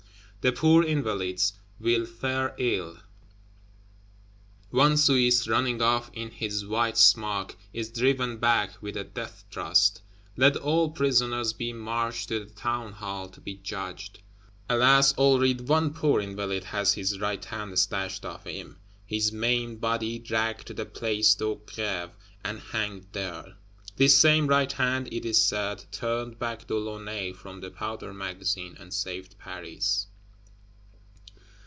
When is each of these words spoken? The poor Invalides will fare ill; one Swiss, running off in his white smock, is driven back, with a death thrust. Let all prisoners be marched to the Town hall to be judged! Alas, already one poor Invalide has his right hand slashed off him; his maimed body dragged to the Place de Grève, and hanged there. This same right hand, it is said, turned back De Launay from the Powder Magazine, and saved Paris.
The 0.43 0.51
poor 0.51 0.81
Invalides 0.83 1.53
will 1.79 2.07
fare 2.07 2.55
ill; 2.57 2.97
one 4.71 4.97
Swiss, 4.97 5.47
running 5.47 5.83
off 5.83 6.09
in 6.13 6.31
his 6.31 6.65
white 6.65 6.97
smock, 6.97 7.55
is 7.73 7.91
driven 7.91 8.37
back, 8.37 8.81
with 8.81 8.97
a 8.97 9.03
death 9.03 9.45
thrust. 9.51 10.01
Let 10.35 10.57
all 10.57 10.89
prisoners 10.89 11.53
be 11.53 11.73
marched 11.73 12.29
to 12.29 12.39
the 12.43 12.49
Town 12.51 12.93
hall 12.93 13.29
to 13.29 13.39
be 13.39 13.53
judged! 13.53 14.23
Alas, 14.67 15.15
already 15.15 15.63
one 15.63 15.93
poor 15.93 16.19
Invalide 16.19 16.63
has 16.63 16.95
his 16.95 17.19
right 17.19 17.45
hand 17.45 17.77
slashed 17.77 18.25
off 18.25 18.47
him; 18.47 18.77
his 19.05 19.31
maimed 19.31 19.79
body 19.79 20.17
dragged 20.17 20.65
to 20.65 20.73
the 20.73 20.87
Place 20.87 21.35
de 21.35 21.45
Grève, 21.53 22.13
and 22.43 22.59
hanged 22.61 23.05
there. 23.11 23.57
This 23.95 24.17
same 24.17 24.47
right 24.47 24.71
hand, 24.71 25.07
it 25.13 25.23
is 25.23 25.39
said, 25.39 25.85
turned 25.91 26.39
back 26.39 26.65
De 26.65 26.73
Launay 26.73 27.31
from 27.31 27.61
the 27.61 27.69
Powder 27.69 28.11
Magazine, 28.11 28.75
and 28.79 28.91
saved 28.91 29.37
Paris. 29.37 30.07